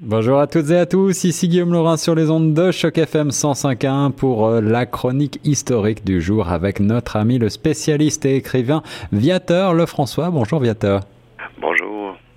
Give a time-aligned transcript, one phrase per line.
[0.00, 3.30] Bonjour à toutes et à tous, ici Guillaume Laurin sur les ondes de Choc FM
[3.30, 8.82] 105.1 pour euh, la chronique historique du jour avec notre ami le spécialiste et écrivain
[9.10, 10.28] Viateur Lefrançois.
[10.28, 11.00] Bonjour Viateur.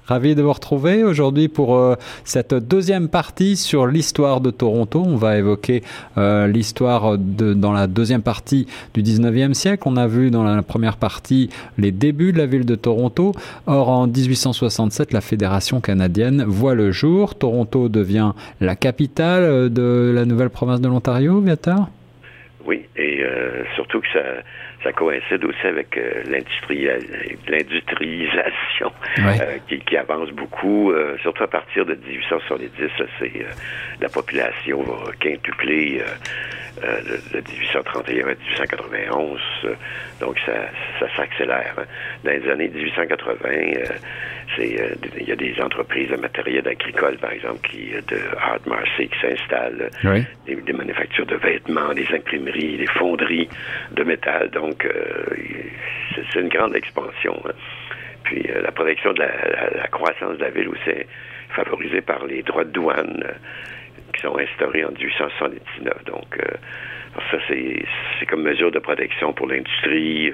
[0.10, 1.94] Ravi de vous retrouver aujourd'hui pour euh,
[2.24, 5.04] cette deuxième partie sur l'histoire de Toronto.
[5.06, 5.84] On va évoquer
[6.18, 8.66] euh, l'histoire dans la deuxième partie
[8.96, 9.84] du 19e siècle.
[9.86, 13.34] On a vu dans la première partie les débuts de la ville de Toronto.
[13.68, 17.38] Or, en 1867, la Fédération canadienne voit le jour.
[17.38, 18.32] Toronto devient
[18.62, 21.88] la capitale euh, de la nouvelle province de l'Ontario, Viator
[22.66, 23.22] Oui, et
[23.76, 24.24] surtout que ça
[24.84, 31.96] ça coïncide aussi avec euh, l'industrialisation euh, qui, avance beaucoup, euh, surtout à partir de
[31.96, 32.70] 1870.
[33.20, 33.46] C'est
[34.00, 36.02] la population va quintupler
[36.82, 39.42] de, 1831 à 1891,
[40.22, 40.54] donc ça,
[41.00, 41.76] ça s'accélère.
[42.24, 43.50] Dans les années 1880,
[44.56, 49.10] c'est il y a des entreprises de matériel agricole, par exemple, qui de Hard Marseille
[49.10, 49.90] qui s'installent,
[50.46, 53.50] des, des, manufactures de vêtements, des imprimeries, des fonderies
[53.92, 54.50] de métal.
[54.52, 55.26] Donc donc, euh,
[56.32, 57.42] c'est une grande expansion.
[57.46, 57.54] Hein.
[58.24, 61.08] Puis euh, la protection de la, croissance de la ville aussi est
[61.50, 63.34] favorisée par les droits de douane euh,
[64.14, 66.06] qui sont instaurés en 1879.
[66.06, 66.38] Donc,
[67.32, 70.32] ça, c'est comme mesure de protection pour l'industrie,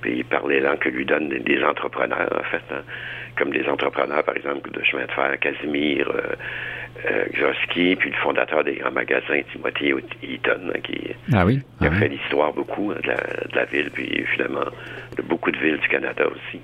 [0.00, 2.62] puis par l'élan que lui donnent des, entrepreneurs, en fait.
[2.70, 2.82] Hein.
[3.36, 6.34] Comme des entrepreneurs, par exemple, de chemin de fer, Casimir, euh,
[7.98, 11.00] puis le fondateur des grands magasins, Timothy Eaton, hein, qui,
[11.32, 11.46] ah a
[11.80, 14.64] ah fait l'histoire beaucoup hein, de, la, ville, puis finalement
[15.16, 16.60] de beaucoup de villes du Canada aussi.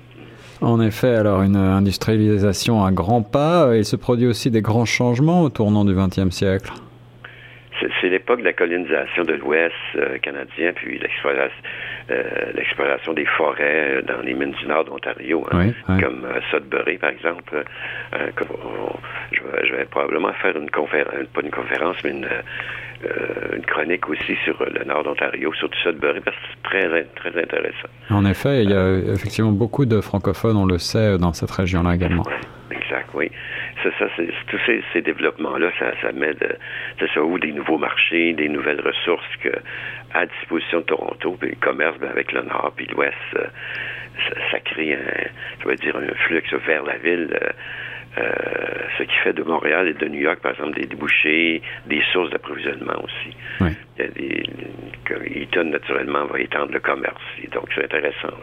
[0.61, 5.41] En effet, alors une industrialisation à grands pas, il se produit aussi des grands changements
[5.41, 6.71] au tournant du XXe siècle.
[7.99, 11.47] C'est l'époque de la colonisation de l'Ouest euh, canadien, puis euh,
[12.53, 17.63] l'exploration des forêts dans les mines du nord d'Ontario, hein, comme Sudbury, par exemple.
[18.35, 18.47] Comme
[19.31, 22.13] je vais probablement faire une conférence, pas une conférence, mais
[23.05, 27.41] euh, une, chronique aussi sur le nord d'Ontario, sur Sudbury, parce que c'est très, très
[27.41, 27.87] intéressant.
[28.09, 31.95] En effet, il y a effectivement beaucoup de francophones, on le sait, dans cette région-là
[31.95, 32.25] également.
[32.69, 33.31] Exact, oui.
[33.83, 36.35] C'est ça, c'est, tous ces, développements-là, ça, ça met
[36.99, 39.49] c'est ça, où des nouveaux marchés, des nouvelles ressources que,
[40.13, 43.45] à disposition de Toronto, puis le commerce ben, avec le nord puis l'ouest, euh,
[44.51, 47.29] ça, crée un, dire, un flux vers la ville.
[47.41, 47.49] Euh,
[48.17, 52.29] ce qui fait de Montréal et de New York, par exemple, des débouchés, des sources
[52.29, 53.35] d'approvisionnement aussi.
[53.61, 53.69] Oui.
[53.97, 54.43] Il y a des,
[55.35, 57.21] Eaton, naturellement, va étendre le commerce.
[57.53, 58.33] donc, c'est intéressant.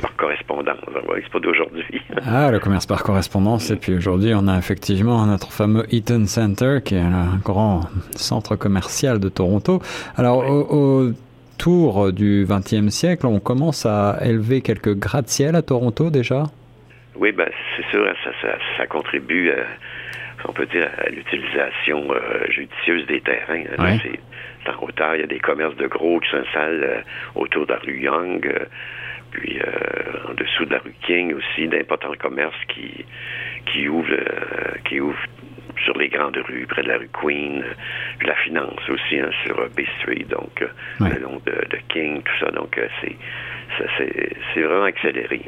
[0.00, 0.76] Par correspondance.
[1.22, 2.02] C'est pas d'aujourd'hui.
[2.26, 3.70] ah, le commerce par correspondance.
[3.70, 7.82] Et puis aujourd'hui, on a effectivement notre fameux Eaton Center, qui est un grand
[8.12, 9.80] centre commercial de Toronto.
[10.16, 11.10] Alors, au,
[11.58, 16.44] tour du 20e siècle, on commence à élever quelques gratte-ciel à Toronto déjà?
[17.18, 19.64] Oui, ben, c'est sûr, ça, ça, contribue, à,
[20.48, 23.64] on peut dire, à l'utilisation euh, judicieuse des terrains.
[23.78, 23.98] Hein.
[24.02, 27.00] C'est en hauteur, il y a des commerces de gros qui s'installent euh,
[27.34, 28.64] autour de la rue Young, euh,
[29.30, 29.58] puis
[30.28, 33.04] en dessous de la rue King aussi, d'importants commerces qui,
[33.66, 34.14] qui ouvrent,
[34.84, 35.26] qui ouvrent
[35.84, 37.62] sur les grandes rues, près de la rue Queen,
[38.18, 40.64] puis la finance aussi hein, sur Bay Street, donc
[41.00, 42.50] le long de, de, King, tout ça.
[42.52, 43.16] Donc c'est
[44.54, 45.42] c'est vraiment accéléré.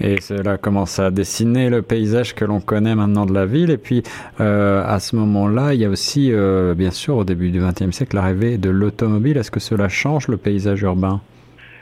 [0.00, 3.70] Et cela commence à dessiner le paysage que l'on connaît maintenant de la ville.
[3.70, 4.02] Et puis,
[4.40, 7.90] euh, à ce moment-là, il y a aussi, euh, bien sûr, au début du XXe
[7.90, 9.36] siècle, l'arrivée de l'automobile.
[9.36, 11.20] Est-ce que cela change le paysage urbain?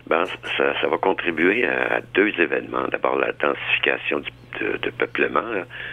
[0.06, 0.25] Ben,
[0.58, 2.86] ça, va contribuer à, deux événements.
[2.91, 4.31] D'abord, la densification du,
[4.98, 5.41] peuplement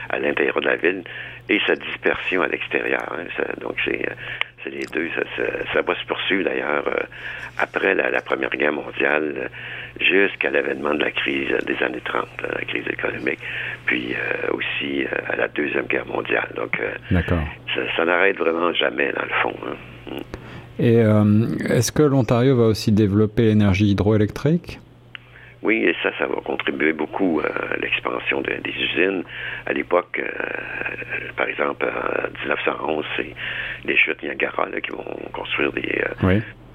[0.10, 1.04] à l'intérieur de la ville
[1.50, 3.02] et sa dispersion à l'extérieur.
[3.12, 3.24] Hein.
[3.62, 4.06] donc, c'est
[4.64, 5.08] c'est les deux.
[5.16, 7.04] Ça, ça, va se poursuivre d'ailleurs euh,
[7.58, 9.50] après la, Première Guerre mondiale
[10.00, 13.40] jusqu'à l'avènement de la crise des années 30, hein, la crise économique,
[13.86, 16.50] puis euh, aussi euh, à la Deuxième Guerre mondiale.
[16.56, 16.80] Donc,
[17.12, 19.56] ça, ça n'arrête vraiment jamais dans le fond.
[19.68, 20.16] Hein.
[20.80, 20.96] Et
[21.70, 24.80] est-ce que l'Ontario va aussi développer l'énergie hydroélectrique?
[25.64, 29.24] Oui, et ça, ça va contribuer beaucoup à l'expansion des usines.
[29.68, 30.20] À l'époque,
[31.36, 33.36] par exemple, en 1911, c'est
[33.86, 35.04] les chutes Niagara là, qui vont
[35.34, 36.14] construire des, euh,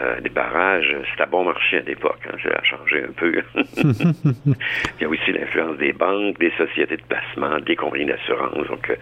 [0.00, 0.94] euh, des barrages.
[1.14, 2.20] C'est à bon marché à l'époque.
[2.26, 3.42] Hein, ça a changé un peu.
[3.76, 8.66] Il y a aussi l'influence des banques, des sociétés de placement, des compagnies d'assurance.
[8.68, 8.96] Donc, euh,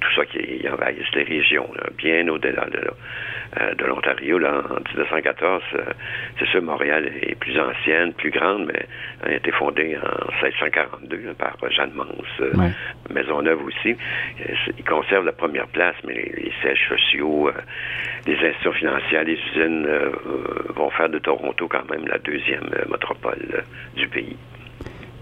[0.00, 4.38] tout ça qui envahissent les régions, bien au-delà de, de l'Ontario.
[4.38, 5.62] Là, en 1914,
[6.38, 8.86] c'est sûr, Montréal est plus ancienne, plus grande, mais
[9.22, 12.70] elle a été fondée en 1642 par Jeanne Mance,
[13.10, 13.96] Maisonneuve aussi.
[14.78, 17.50] Ils conservent la première place, mais les sièges sociaux,
[18.26, 20.10] les institutions financières, les usines euh,
[20.74, 23.60] vont faire de Toronto quand même la deuxième euh, métropole euh,
[23.96, 24.36] du pays.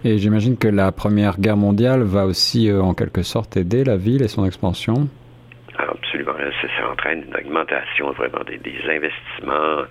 [0.05, 4.23] Et j'imagine que la Première Guerre mondiale va aussi en quelque sorte aider la ville
[4.23, 5.09] et son expansion.
[5.79, 6.33] Ah absolument.
[6.61, 9.85] Ça, entraîne une augmentation vraiment des, investissements,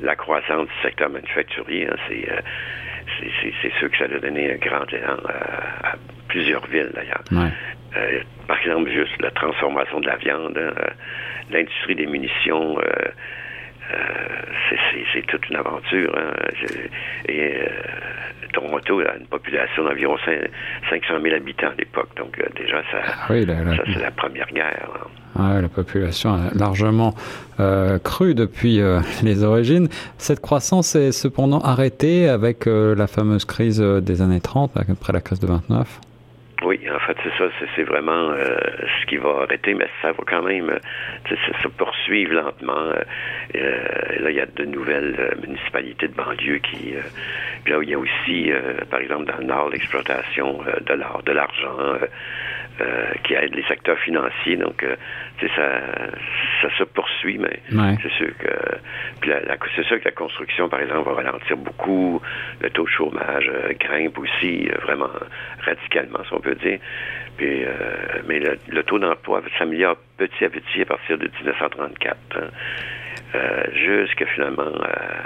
[0.00, 1.88] la croissance du secteur manufacturier.
[1.88, 2.40] Hein, euh,
[3.18, 5.94] c'est, c'est, sûr que ça a donné un grand élan à,
[6.28, 7.22] plusieurs villes d'ailleurs.
[7.96, 10.90] Euh, par exemple, juste la transformation de la viande, hein, euh,
[11.50, 12.76] l'industrie des munitions.
[15.12, 16.14] C'est, toute une aventure.
[16.16, 16.32] Hein.
[17.28, 17.60] Et
[18.52, 20.16] Toronto a une population d'environ
[20.90, 22.10] 500 000 habitants à l'époque.
[22.16, 24.88] Donc, euh, déjà, ça, ah ça c'est la première guerre.
[25.38, 27.14] Ah la population a largement
[27.58, 29.88] euh, cru depuis euh, les origines.
[30.18, 35.40] Cette croissance est cependant arrêtée avec la fameuse crise des années 30, après la crise
[35.40, 36.00] de 29.
[36.64, 37.50] Oui, en fait, c'est ça.
[37.74, 38.56] C'est vraiment euh,
[39.00, 40.78] ce qui va arrêter, mais ça va quand même
[41.28, 42.92] se poursuivre lentement.
[43.54, 43.84] Euh,
[44.20, 46.94] là, il y a de nouvelles euh, municipalités de banlieue qui.
[47.64, 48.50] puis là, il y a aussi,
[48.90, 51.78] par exemple, dans le Nord, l'exploitation de l'art, de l'argent.
[53.24, 54.56] qui aide les secteurs financiers.
[54.56, 54.84] Donc,
[55.40, 55.80] ça,
[56.62, 57.60] ça se poursuit, mais
[58.02, 58.78] c'est sûr que
[59.20, 59.30] puis
[59.76, 62.20] c'est sûr que la construction, par exemple, va ralentir beaucoup.
[62.60, 65.10] Le taux de chômage grimpe aussi vraiment
[65.64, 66.78] radicalement, si on peut dire.
[67.36, 72.16] Puis, euh, mais le, taux d'emploi s'améliore petit à petit à partir de 1934.
[72.36, 72.40] Hein.
[73.34, 74.70] Euh, jusqu'à finalement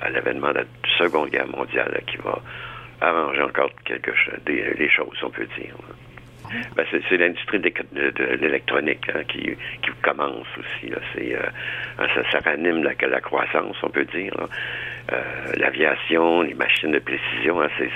[0.01, 0.65] à, l'événement de la
[0.97, 2.41] Seconde Guerre mondiale qui va
[3.01, 5.75] arranger encore quelque chose, les choses, on peut dire.
[6.77, 9.57] Ben, c'est l'industrie de, l'électronique hein, qui,
[10.03, 10.93] commence aussi.
[11.15, 11.41] C'est, euh,
[11.99, 14.35] hein, ça, ça, ranime la, la, croissance, on peut dire.
[15.13, 15.23] Euh,
[15.57, 17.89] l'aviation, les machines de précision, hein, c'est,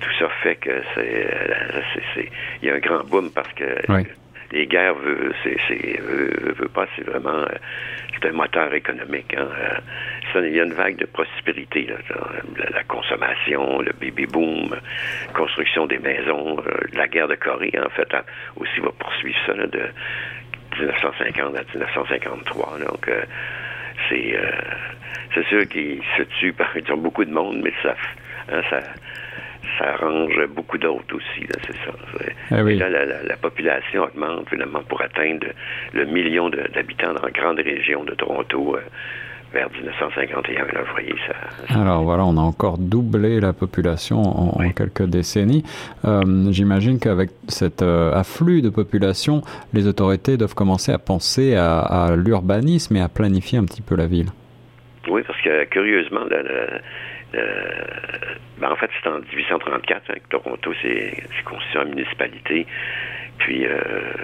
[0.00, 2.30] tout ça fait que c'est,
[2.62, 3.64] il y a un grand boom parce que
[4.54, 4.94] les guerres
[5.42, 7.44] c'est, veut, pas, c'est vraiment
[8.14, 9.34] c'est un moteur économique.
[9.36, 9.48] Hein.
[10.36, 11.88] il y a une vague de prospérité,
[12.72, 14.74] la, consommation, le baby boom,
[15.34, 18.08] construction des maisons, euh, la guerre de Corée en fait
[18.56, 19.82] aussi va poursuivre ça de
[20.78, 22.78] 1950 à 1953.
[22.88, 23.22] Donc euh,
[24.08, 24.50] c'est euh,
[25.34, 27.94] c'est sûr qu'ils se tuent par beaucoup de monde, mais ça
[28.52, 28.80] hein, ça
[29.78, 31.92] ça arrange beaucoup d'autres aussi, c'est ça.
[32.50, 35.46] Ah là, la, population augmente finalement pour atteindre
[35.92, 38.76] le million d'habitants dans la grande région de Toronto.
[38.76, 38.80] Euh,
[39.52, 41.80] vers 1951, là, vous voyez ça.
[41.80, 45.62] Alors voilà, on a encore doublé la population en, quelques décennies.
[46.04, 49.42] Euh, j'imagine qu'avec cet euh, afflux de population,
[49.72, 54.06] les autorités doivent commencer à penser à, l'urbanisme et à planifier un petit peu la
[54.06, 54.30] ville.
[55.08, 56.26] Oui, parce que curieusement,
[58.58, 62.66] ben, en fait, c'est en 1834 hein, que Toronto s'est constitué en municipalité.
[63.38, 63.80] Puis euh,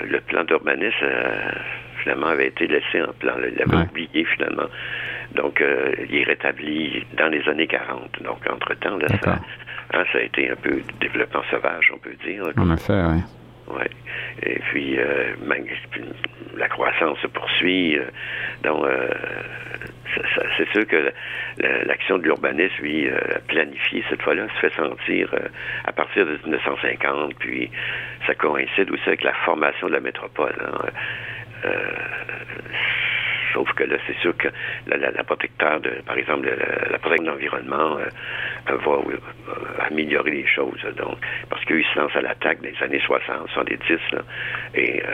[0.08, 1.50] le plan d'urbanisme, euh,
[2.02, 3.34] finalement, avait été laissé en plan.
[3.38, 4.68] Il avait oublié, finalement.
[5.34, 8.22] Donc, euh, il est rétabli dans les années 40.
[8.22, 9.38] Donc, entre-temps, ça,
[9.94, 12.44] hein, ça, a été un peu développement sauvage, on peut dire.
[12.56, 13.20] En effet, oui.
[13.76, 13.84] Oui.
[14.42, 14.98] Et puis,
[16.56, 17.98] la croissance se poursuit.
[18.62, 18.84] donc,
[20.56, 21.12] c'est sûr que
[21.86, 23.18] l'action de l'urbanisme, lui, euh,
[23.48, 25.48] planifié cette fois-là, se fait sentir euh,
[25.84, 27.70] à partir de 1950, puis
[28.26, 30.54] ça coïncide aussi avec la formation de la métropole.
[30.60, 31.68] Hein.
[33.50, 34.48] Euh, Sauf que là, c'est sûr que
[34.86, 36.48] la, protecteur, de, par exemple,
[36.90, 40.80] la, protection de l'environnement euh, va euh, améliorer les choses.
[40.96, 41.16] Donc,
[41.48, 43.78] parce qu'ils se lancent à l'attaque des années 60, 70,
[44.12, 44.22] là,
[44.74, 45.06] et euh,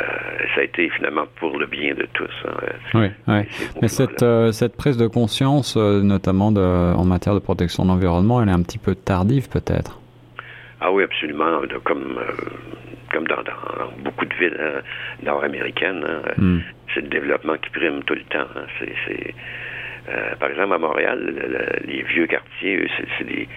[0.55, 2.31] ça a été finalement pour le bien de tous.
[2.47, 2.55] Hein.
[2.95, 3.41] Oui, oui.
[3.83, 8.49] Mais cette, cette prise de conscience, notamment de, en matière de protection de l'environnement, elle
[8.49, 10.01] est un petit peu tardive peut-être?
[10.81, 11.63] Ah oui, absolument.
[11.85, 12.19] comme
[13.13, 13.37] comme dans,
[13.99, 14.83] beaucoup de villes hein,
[15.23, 16.05] nord-américaines.
[16.05, 16.59] Hein, hmm
[16.97, 18.49] c'est le développement qui prime tout le temps.
[18.57, 18.67] Hein.
[18.79, 19.35] C'est,
[20.09, 23.49] euh, par exemple, à Montréal, les vieux quartiers, c'est, des,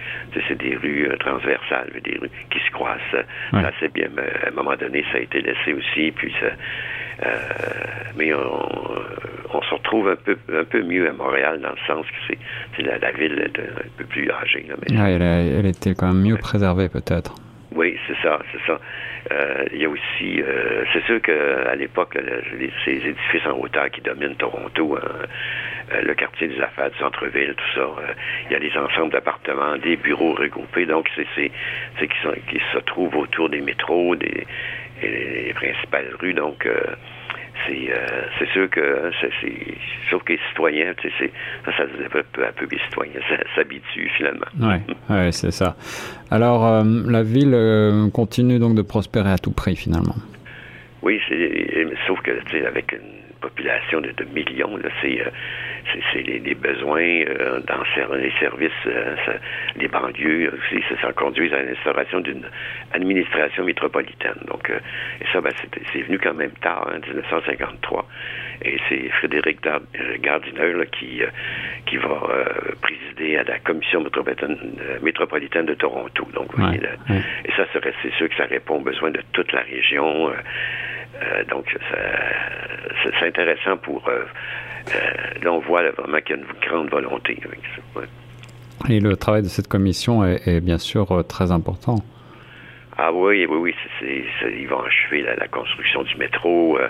[0.48, 3.00] c'est des rues euh, transversales, des rues qui se croisent.
[3.52, 4.08] Ça, c'est bien.
[4.14, 6.10] Mais à un moment donné, ça a été laissé aussi.
[6.10, 6.46] Puis ça,
[7.26, 7.36] euh,
[8.16, 8.94] mais on,
[9.52, 12.36] se retrouve un peu, un peu mieux à Montréal dans le sens que
[12.76, 14.66] c'est, la, ville un peu plus âgée.
[14.88, 17.34] elle, elle, était quand même mieux préservée, peut-être.
[17.74, 18.80] Oui, c'est ça, c'est ça.
[19.30, 22.18] Euh, il y a aussi, euh, c'est sûr qu'à l'époque,
[22.84, 25.08] ces édifices en hauteur qui dominent Toronto, hein,
[25.92, 27.86] euh, le quartier des affaires du centre-ville, tout ça,
[28.46, 31.26] il y a des ensembles d'appartements, des bureaux regroupés, donc c'est
[31.98, 32.08] qui,
[32.48, 34.46] qui se trouvent autour des métros, des
[35.02, 36.68] les principales rues, donc
[37.68, 38.06] euh,
[38.38, 39.30] c'est sûr que hein, c'est
[40.10, 41.30] sauf que les citoyens, tu sais,
[41.64, 43.20] ça, ça se développe peu à peu, les citoyens
[43.54, 44.46] s'habituent finalement.
[44.60, 44.76] Oui,
[45.08, 45.76] ouais, c'est ça.
[46.30, 50.16] Alors, euh, la ville euh, continue donc de prospérer à tout prix finalement.
[51.02, 51.20] Oui,
[52.06, 55.18] sauf que, tu sais, avec une population de, millions, là, c'est
[56.12, 59.16] c'est les, besoins euh, dans les services, euh,
[59.76, 62.44] les banlieues aussi, ça, ça conduit à l'instauration d'une
[62.92, 64.38] administration métropolitaine.
[64.46, 64.78] Donc, euh,
[65.20, 65.52] et ça, ben,
[65.92, 68.06] c'est venu quand même tard, en hein, 1953.
[68.62, 69.60] Et c'est Frédéric
[70.20, 71.22] Gardiner qui,
[71.86, 72.20] qui va
[72.82, 74.58] présider à la commission métropolitaine,
[75.02, 76.28] métropolitaine de Toronto.
[76.34, 76.78] Donc, voyez,
[77.46, 80.30] et ça, c'est sûr que ça répond aux besoins de toute la région.
[81.48, 81.74] donc,
[83.02, 84.24] c'est intéressant pour euh,
[85.42, 88.02] là, on voit vraiment qu'il y a une grande volonté avec ça.
[88.88, 91.96] Et le travail de cette commission est, bien sûr euh, très important.
[92.96, 93.74] Ah oui, oui, oui.
[94.02, 96.78] ils vont achever la, construction du métro.
[96.78, 96.88] Euh,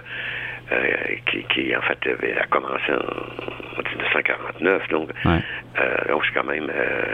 [1.48, 1.98] qui, en fait
[2.40, 4.88] a commencé en, 1949.
[4.88, 5.10] Donc,
[6.08, 6.70] donc c'est quand même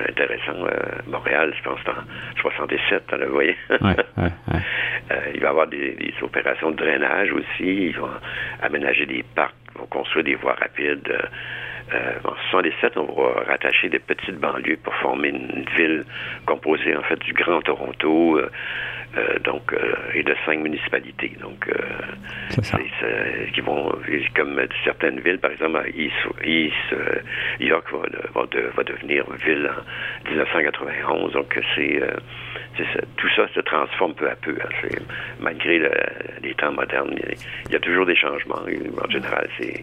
[0.09, 0.67] intéressant.
[1.07, 3.57] Montréal, je pense, en 67, hein, vous voyez.
[5.35, 7.87] il va y avoir des, des, opérations de drainage aussi.
[7.89, 8.11] Ils vont
[8.63, 11.13] aménager des parcs vont construire des voies rapides.
[11.93, 16.05] Euh, euh, en 77, on va rattacher des petites banlieues pour former une ville
[16.47, 19.75] composée en fait du Grand Toronto, euh, donc
[20.15, 21.33] et de cinq municipalités.
[21.41, 21.71] Donc,
[22.51, 23.93] c'est qui vont
[24.35, 26.95] comme certaines villes, par exemple, East,
[27.61, 28.43] York va,
[28.77, 29.71] va, devenir ville
[30.27, 31.33] en 1991.
[31.33, 32.03] Donc, c'est
[33.17, 34.57] tout ça se transforme peu à peu.
[34.63, 34.89] Hein.
[35.41, 35.79] Malgré
[36.43, 37.15] les temps modernes,
[37.67, 38.61] il y a toujours des changements.
[39.03, 39.83] En général, c'est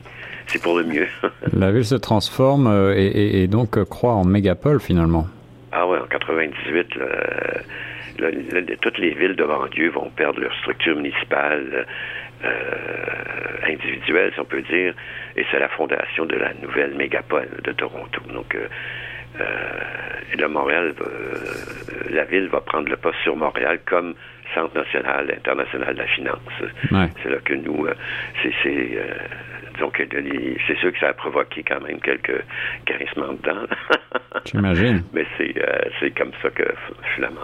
[0.61, 1.07] pour le mieux.
[1.53, 5.27] la ville se transforme euh, et, donc euh, croît en mégapole finalement.
[5.71, 6.87] Ah oui, en 98,
[8.81, 11.87] toutes les villes de banlieue vont perdre leur structure municipale.
[12.45, 12.51] Euh,
[13.65, 14.93] individuelle, si on peut dire,
[15.37, 18.21] et c'est la fondation de la nouvelle mégapole de Toronto.
[18.33, 18.67] Donc, euh,
[20.33, 21.35] et là, Montréal, euh,
[22.09, 24.15] la ville va prendre le poste sur Montréal comme
[24.53, 26.39] Centre national international de la finance.
[27.23, 27.93] C'est là que nous, euh,
[28.41, 28.53] c'est
[29.79, 29.97] donc
[30.67, 32.43] c'est sûr que ça a provoqué quand même quelques
[32.85, 33.65] carissements dedans.
[34.45, 35.03] J'imagine.
[35.13, 35.55] Mais c'est
[35.99, 36.65] c'est comme ça que
[37.15, 37.41] finalement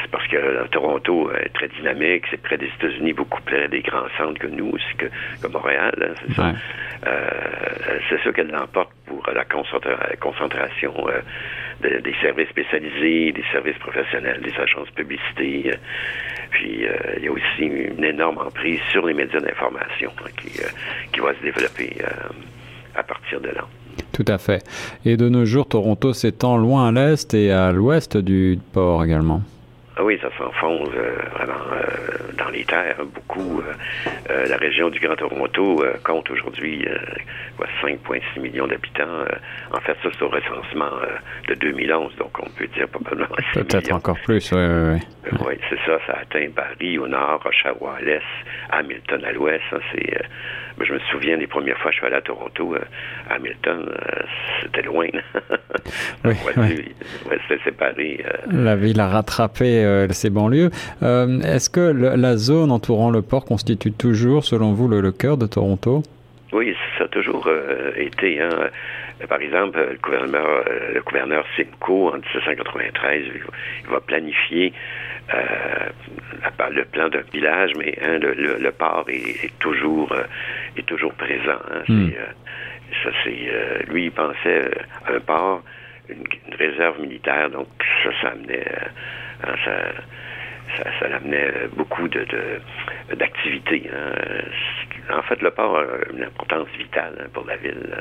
[0.00, 4.08] c'est parce que Toronto est très dynamique, c'est près des États-Unis, beaucoup près des grands
[4.16, 6.52] centres que nous aussi, que, Montréal, hein, c'est ça.
[8.08, 11.20] c'est ça qu'elle l'emporte pour la concentration euh,
[12.00, 15.70] des services spécialisés, des services professionnels, des agences de publicité.
[15.70, 15.76] Euh,
[16.50, 20.60] puis euh, il y a aussi une énorme emprise sur les médias d'information hein, qui,
[21.12, 21.96] qui va se développer
[22.94, 23.66] à partir de là.
[24.12, 24.62] Tout à fait.
[25.04, 29.42] Et de nos jours, Toronto s'étend loin à l'est et à l'ouest du port également.
[29.96, 33.60] Ah oui, ça s'enfonce euh, vraiment euh, dans les terres beaucoup.
[34.30, 36.86] Euh, la région du Grand Toronto compte aujourd'hui
[37.82, 39.24] 5,6 millions d'habitants.
[39.70, 40.90] en fait, ça, c'est au recensement
[41.48, 44.98] de 2011, donc on peut dire probablement Peut-être encore plus, oui, oui,
[45.30, 45.38] oui.
[45.46, 45.98] oui, c'est ça.
[46.06, 48.22] Ça atteint Paris au nord, Oshawa à l'est,
[48.70, 49.62] Hamilton à l'ouest.
[49.92, 50.22] c'est
[50.78, 52.74] ben, je me souviens des premières fois que je suis allé à Toronto,
[53.28, 53.90] à Hamilton,
[54.62, 55.08] c'était loin.
[56.24, 56.34] oui,
[57.48, 58.24] c'était séparé.
[58.50, 60.70] La ville a rattrapé euh, ces banlieues.
[61.02, 65.46] Euh, est-ce que la zone entourant le port constitue toujours, selon vous, le, cœur de
[65.46, 66.02] Toronto?
[66.52, 68.40] Oui, ça a toujours euh, été.
[68.40, 68.70] Hein.
[69.28, 74.72] Par exemple, le gouverneur, le gouverneur Simcoe, en 1793, il va, planifier
[76.70, 80.12] le plan d'un village, mais hein, le, port est, toujours
[80.76, 81.60] est toujours présent.
[81.70, 81.82] Hein.
[81.88, 82.10] Hmm.
[83.02, 84.70] ça, c'est lui, il pensait
[85.06, 85.62] à un port,
[86.08, 86.24] une,
[86.58, 87.68] réserve militaire, donc
[88.02, 88.64] ça, ça amenait
[89.44, 92.24] Hein, ça, ça, l'amenait beaucoup de,
[93.16, 93.90] d'activités.
[93.92, 94.12] Hein.
[95.10, 97.94] En fait, le port a une importance vitale hein, pour la ville.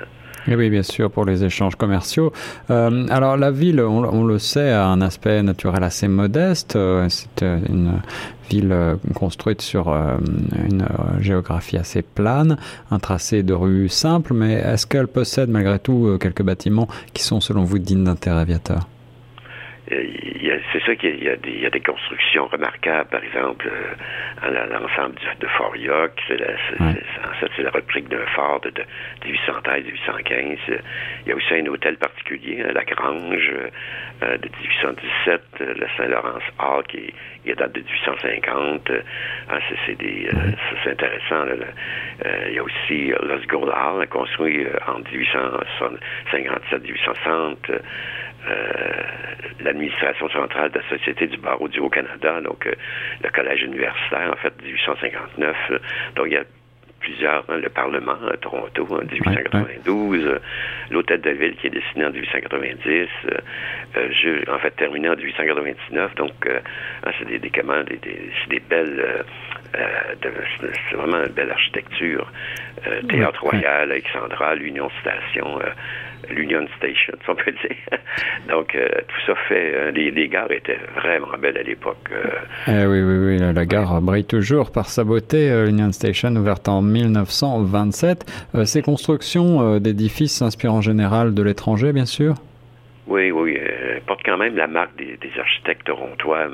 [0.47, 2.31] Et oui, bien sûr, pour les échanges commerciaux.
[2.71, 6.75] Euh, alors, la ville, on, le sait, a un aspect naturel assez modeste.
[6.75, 8.01] Euh, c'est euh, une
[8.49, 8.75] ville
[9.13, 10.85] construite sur une
[11.21, 12.57] géographie assez plane,
[12.89, 17.39] un tracé de rue simple, mais est-ce qu'elle possède malgré tout quelques bâtiments qui sont,
[17.39, 18.89] selon vous, dignes d'intérêt aviateur?
[20.71, 23.93] C'est ça qu'il y, y, a des constructions remarquables, par exemple, euh,
[24.69, 26.39] l'ensemble de Fort York, c'est
[26.79, 26.93] en
[27.39, 28.83] fait, c'est la réplique d'un fort de, de
[29.25, 30.59] 1813-1815.
[31.25, 33.51] Il y a aussi un hôtel particulier, hein, la Grange,
[34.23, 38.91] euh, de 1817, euh, le Saint-Laurence Hall, qui, qui, date de 1850.
[39.49, 40.29] Ah, c'est des,
[40.83, 41.45] c'est intéressant.
[42.47, 47.81] il y a aussi Los Gold Hall, construit en 1857-1860.
[48.49, 49.03] Euh,
[49.59, 52.73] l'administration centrale de la Société du barreau du Haut-Canada, donc euh,
[53.23, 55.55] le collège universitaire, en fait, 1859.
[56.15, 56.43] donc, il y a
[56.99, 60.39] plusieurs, hein, le Parlement à Toronto en 1892,
[60.89, 63.07] l'Hôtel de Ville qui est dessiné en 1890,
[64.49, 67.99] en fait terminé en 1899, donc hein, c'est des, des, des,
[68.49, 69.23] des, belles...
[69.71, 72.31] c'est vraiment une belle architecture.
[73.09, 75.59] Théâtre Royal, Alexandra, l'Union Station,
[76.29, 77.99] l'Union Station, si on peut dire.
[78.49, 79.73] Donc, euh, tout ça fait...
[79.73, 82.09] Euh, les, gares étaient vraiment belles à l'époque.
[82.11, 82.23] Euh.
[82.67, 83.53] Eh oui, oui, oui.
[83.53, 85.49] La, gare brille toujours par sa beauté.
[85.65, 88.47] L'Union Station, ouverte en 1927.
[88.65, 92.35] ces constructions d'édifices s'inspirent en général de l'étranger, bien sûr?
[93.07, 93.57] Oui, oui,
[94.05, 96.47] porte quand même la marque des, architectes torontois.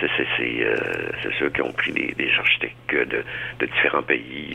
[0.00, 0.08] C'est
[1.38, 4.54] ceux qui ont pris des, architectes de, différents pays,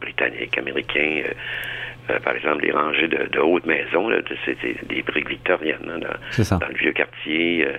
[0.00, 1.22] britanniques, américains.
[2.08, 4.10] Euh, par exemple, les rangées de, de hautes maisons,
[4.44, 7.66] c'est des briques victoriennes dans, le vieux quartier.
[7.66, 7.76] Euh,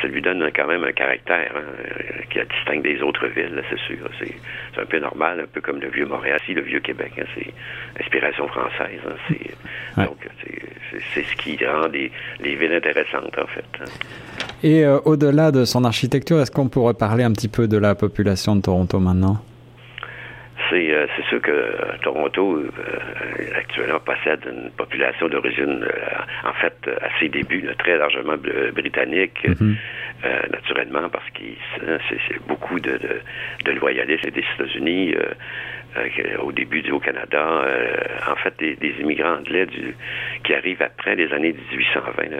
[0.00, 3.62] ça lui donne quand même un caractère hein, euh, qui la distingue des autres villes,
[3.70, 4.08] c'est sûr.
[4.18, 7.24] C'est un peu normal, un peu comme le vieux Montréal, si le vieux Québec, hein,
[7.34, 7.52] c'est
[8.02, 9.00] inspiration française.
[9.96, 10.26] Hein, donc,
[11.14, 12.10] c'est ce qui rend les,
[12.56, 13.64] villes intéressantes, en fait.
[14.62, 18.56] Et au-delà de son architecture, est-ce qu'on pourrait parler un petit peu de la population
[18.56, 19.42] de Toronto maintenant?
[20.72, 21.72] Euh, c'est sûr que euh,
[22.02, 22.68] Toronto euh,
[23.56, 25.84] actuellement possède une population d'origine,
[26.44, 28.36] en fait, à ses débuts, très largement
[28.74, 29.76] britannique, mhm.
[30.52, 31.42] naturellement, parce que
[32.08, 32.98] c'est beaucoup de,
[33.64, 35.14] de, loyalistes des États-Unis.
[36.38, 37.64] au début du Haut-Canada,
[38.28, 39.94] en fait, des, immigrants anglais du,
[40.44, 42.36] qui arrivent après les années 1820,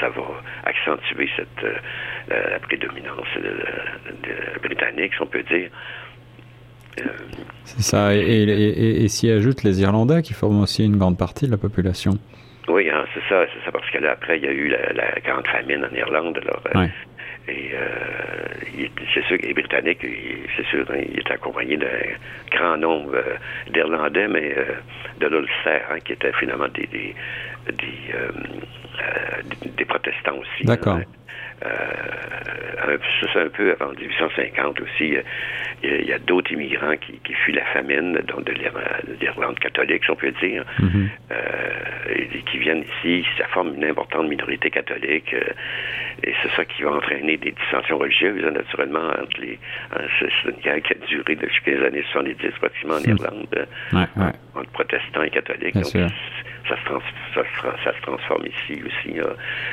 [0.00, 1.66] ça va accentuer cette
[2.28, 3.28] la, prédominance
[4.62, 5.70] britannique, si on peut dire.
[7.64, 11.56] C'est ça, et, s'y ajoutent les Irlandais qui forment aussi une grande partie de la
[11.56, 12.12] population.
[12.68, 15.20] Oui, hein, c'est ça, c'est ça, parce que là, après, il y a eu la,
[15.24, 16.38] grande famine en Irlande.
[16.42, 16.86] Alors, euh,
[17.48, 18.43] Et euh,
[19.14, 20.06] c'est sûr que les Britanniques,
[20.56, 21.86] c'est sûr, hein, il est accompagné d'un
[22.50, 23.36] grand nombre euh,
[23.70, 24.54] d'Irlandais, mais
[25.18, 27.14] de l'Ulster, hein, qui étaient finalement des, des,
[29.76, 30.64] des, protestants aussi.
[30.64, 31.00] D'accord.
[31.64, 32.98] Euh,
[33.32, 35.16] c'est un peu avant 1850 aussi.
[35.82, 38.52] Il y a, d'autres immigrants qui, fuient la famine, donc de
[39.20, 41.08] l'Irlande catholique, si on peut dire, mhm.
[41.30, 43.26] euh, et qui viennent ici.
[43.38, 45.32] Ça forme une importante minorité catholique.
[45.34, 45.52] Euh,
[46.22, 49.58] et c'est ça qui va entraîner des dissensions religieuses, naturellement, entre les.
[50.18, 53.16] c'est une guerre qui a duré depuis les années 70, pratiquement en hmm.
[53.16, 53.66] Irlande,
[54.54, 55.76] entre protestants et catholiques
[56.68, 57.42] ça se,
[57.84, 59.18] ça, se transforme ici aussi.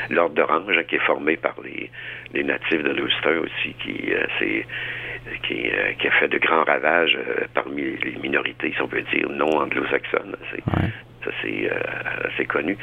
[0.10, 1.90] L'ordre d'Orange qui est formé par les,
[2.34, 4.26] les natifs de l'Ulster aussi, qui, euh,
[5.44, 9.04] qui, euh, qui, a fait de grands ravages euh, parmi les minorités, si on peut
[9.14, 10.36] dire, non anglo-saxonnes.
[11.24, 11.32] Ça,
[12.38, 12.78] c'est connu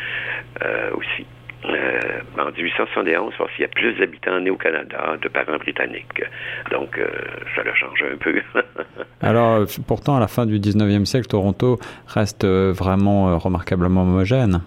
[0.93, 1.27] aussi.
[1.65, 6.23] Euh, en 1871, parce qu'il y a plus d'habitants nés au Canada, de parents britanniques.
[6.71, 7.09] Donc, euh,
[7.57, 8.41] ça le change un peu.
[9.21, 14.61] Alors, pourtant, à la fin du 19e siècle, Toronto reste euh, vraiment remarquablement homogène.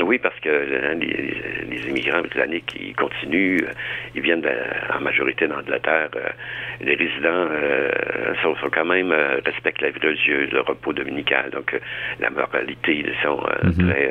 [0.00, 3.64] Oui, parce que les, immigrants britanniques, ils continuent,
[4.14, 4.46] ils viennent
[4.94, 6.10] en majorité d'Angleterre.
[6.80, 7.48] les résidents
[8.42, 9.12] sont, quand même,
[9.44, 11.78] respectent la vie religieuse, le repos dominical, donc
[12.20, 13.88] la moralité, ils sont mhm.
[13.88, 14.10] très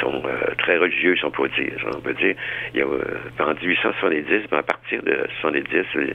[0.00, 1.76] sont euh, très religieux, si on peut dire.
[1.94, 2.34] On peut dire,
[2.72, 6.14] il y a, euh, en 1870, à partir de 70, il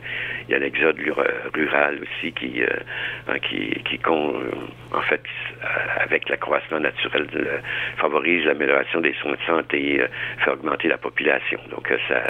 [0.50, 0.98] y a l'exode
[1.54, 2.68] rural aussi qui, euh,
[3.28, 5.22] hein, qui, qui en fait,
[6.00, 7.28] avec l'accroissement naturel,
[7.98, 10.02] favorise l'amélioration des soins de santé,
[10.44, 11.60] fait augmenter la population.
[11.70, 12.22] Donc, ça,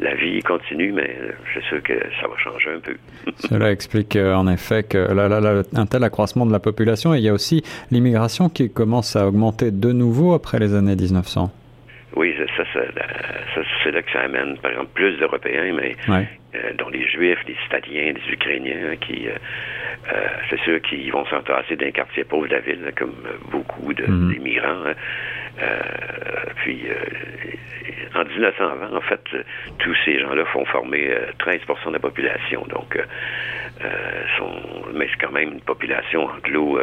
[0.00, 1.16] la vie continue, mais
[1.54, 2.96] c'est sûr que ça va changer un peu.
[3.36, 7.28] Cela explique en effet que là, un tel accroissement de la population, et il y
[7.28, 11.50] a aussi l'immigration qui commence à augmenter de nouveau après les années 1900.
[12.16, 12.64] Oui, ça,
[13.84, 17.56] c'est là que ça amène, par exemple, plus d'Européens, mais euh, dont les Juifs, les
[17.66, 19.32] Italiens, les Ukrainiens, qui, euh,
[20.12, 23.14] euh, c'est sûr qu'ils vont s'entasser d'un quartier pauvre de la ville, comme
[23.50, 24.84] beaucoup d'immigrants.
[24.84, 24.94] De, mhm.
[26.56, 26.86] Puis,
[28.14, 29.20] en 1920, en fait,
[29.78, 32.64] tous ces gens-là font former 13 de la population.
[32.68, 32.98] Donc,
[34.36, 34.52] sont,
[34.94, 36.80] mais c'est quand même une population anglo,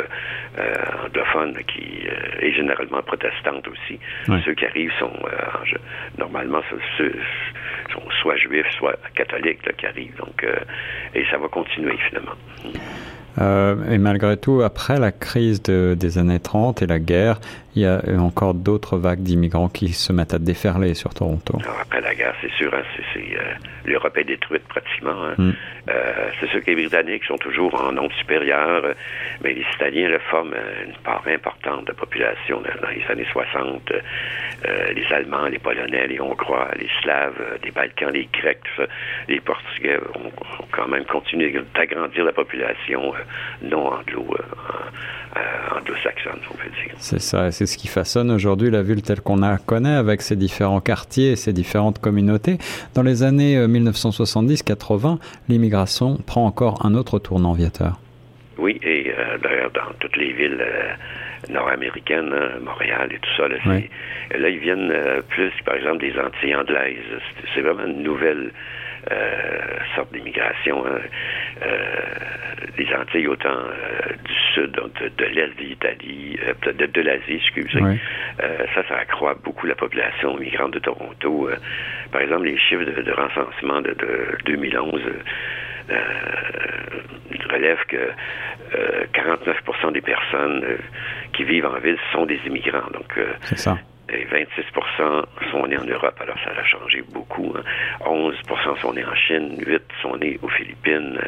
[1.06, 2.08] anglophone qui
[2.40, 4.00] est généralement protestante aussi.
[4.46, 5.14] Ceux qui arrivent sont
[6.18, 6.62] normalement
[7.96, 10.16] sont soit juifs, soit catholiques qui arrivent.
[10.18, 10.56] Donc, euh,
[11.14, 12.36] et ça va continuer finalement.
[13.38, 17.40] Euh, et malgré tout, après la crise des années 30 et la guerre,
[17.76, 21.60] il y a encore d'autres vagues d'immigrants qui se mettent à déferler sur Toronto.
[21.82, 22.84] après la guerre, c'est sûr, hein,
[23.14, 23.26] c'est,
[23.86, 25.26] l'Europe est détruite pratiquement.
[25.26, 25.36] Hein.
[25.38, 25.52] Mm.
[26.40, 28.84] c'est sûr que les Britanniques sont toujours en nombre supérieur,
[29.44, 33.92] mais les Italiens le forment une part importante de la population dans les années 60.
[34.96, 38.60] les Allemands, les Polonais, les Hongrois, les Slaves, les Balkans, les Grecs,
[39.28, 40.32] les Portugais ont,
[40.72, 43.14] quand même continué d'agrandir la population
[43.62, 44.26] non anglo,
[45.76, 46.94] anglo-saxonne, on peut dire.
[46.98, 50.36] C'est ça, c'est ce qui façonne aujourd'hui la ville telle qu'on la connaît avec ses
[50.36, 52.58] différents quartiers et ses différentes communautés.
[52.94, 55.18] Dans les années 1970-80, euh,
[55.50, 58.00] l'immigration prend encore un autre tournant viateur.
[58.58, 63.48] Oui, et euh, d'ailleurs dans toutes les villes euh, nord-américaines, hein, Montréal et tout ça,
[63.48, 63.58] là,
[64.38, 64.94] là ils viennent
[65.30, 66.98] plus, par exemple, des Antilles anglaises.
[67.54, 68.52] C'est vraiment une nouvelle
[69.96, 70.86] sorte d'immigration.
[70.86, 71.00] Hein.
[72.78, 73.64] les Antilles, autant
[74.24, 77.80] du sud, de, l'est de l'Italie, de, l'Asie, excusez.
[78.40, 81.50] ça, ça accroît beaucoup la population migrante de Toronto.
[82.12, 83.96] par exemple, les chiffres de, recensement de,
[84.46, 85.02] 2011
[85.90, 85.96] euh,
[87.52, 88.10] relèvent que
[89.14, 89.58] 49
[89.94, 90.64] des personnes
[91.34, 92.90] qui vivent en ville sont des immigrants.
[92.92, 93.78] Donc, c'est ça.
[94.10, 97.54] Et 26% sont nés en Europe, alors ça a changé beaucoup.
[98.02, 98.76] 11% hein.
[98.82, 101.20] sont nés en Chine, 8% sont nés aux Philippines.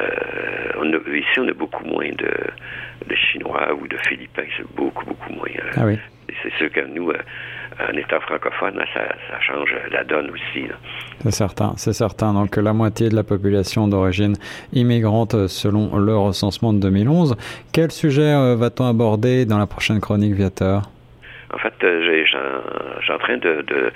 [0.00, 5.48] Euh, ici, on a beaucoup moins de, Chinois ou de Philippins, c'est beaucoup, beaucoup moins.
[5.48, 5.72] Euh.
[5.76, 5.98] ah oui.
[6.42, 7.18] C'est sûr que nous, euh,
[7.80, 10.66] un État francophone, ça, change la donne aussi.
[11.20, 12.32] C'est certain, c'est certain.
[12.32, 14.36] Donc la moitié de la population d'origine
[14.72, 17.36] immigrante selon le recensement de 2011.
[17.72, 20.82] Quel sujet va-t-on aborder dans la prochaine chronique Viateur?
[21.52, 22.24] En fait, euh,
[23.00, 23.90] j'ai en train de, de,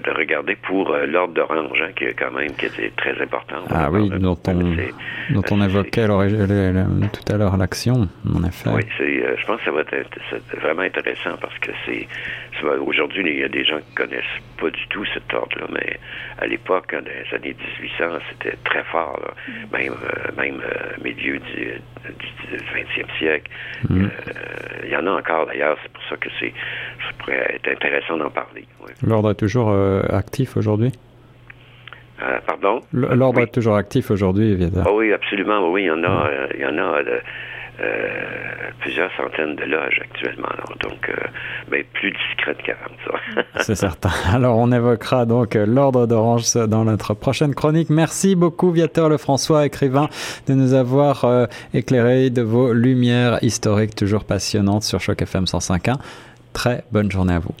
[0.00, 3.56] de, regarder pour euh, l'ordre d'orange, hein, qui est quand même qui était très important.
[3.70, 8.70] Ah oui, dont on, dont on évoquait tout à l'heure l'action, en effet.
[8.70, 10.18] Oui, euh, je pense que ça va être,
[10.60, 12.06] vraiment intéressant parce que c'est
[12.62, 14.24] aujourd'hui il y a des gens qui connaissent
[14.58, 15.98] pas du tout cet ordre-là, mais
[16.38, 19.52] à l'époque, dans les années 1800, c'était très fort, mm.
[19.76, 19.94] même
[20.36, 20.62] même
[21.02, 23.50] milieu du, du, 20e siècle.
[23.88, 24.06] Mm.
[24.84, 28.16] il y en a encore d'ailleurs, c'est pour ça que c'est ça pourrait être intéressant
[28.16, 28.64] d'en parler.
[29.02, 30.92] L'ordre est toujours euh, actif aujourd'hui?
[32.22, 32.80] Euh, pardon?
[32.92, 34.84] L'ordre est toujours actif aujourd'hui, évidemment.
[34.86, 35.70] Ah oui, absolument.
[35.70, 37.00] Oui, il y en a, euh, il y en a
[38.80, 40.48] plusieurs centaines de loges actuellement.
[40.80, 41.10] donc,
[41.68, 43.42] ben, plus discrète qu'avant.
[43.56, 44.10] C'est certain.
[44.32, 47.90] Alors, on évoquera donc l'ordre d'Orange dans notre prochaine chronique.
[47.90, 50.08] Merci beaucoup, Viateur Lefrançois, écrivain,
[50.46, 55.96] de nous avoir éclairé de vos lumières historiques toujours passionnantes sur Choc FM 105.1.
[56.54, 57.54] Très bonne journée à vous.